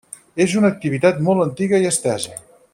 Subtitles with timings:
[0.45, 2.43] És una activitat molt antiga i estesa.